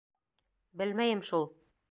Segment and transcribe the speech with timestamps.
[0.83, 1.47] —Белмәйем шул...